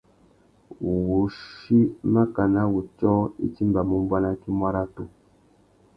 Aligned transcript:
Wuchí 1.07 1.77
makana 2.13 2.61
wutiō 2.73 3.13
i 3.45 3.47
timbamú 3.55 3.93
mubanaki 4.01 4.49
muaratu. 4.59 5.01